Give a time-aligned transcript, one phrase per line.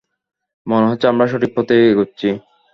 [0.67, 2.27] মনে হচ্ছে আমরা সঠিক পথেই এগোচ্ছি।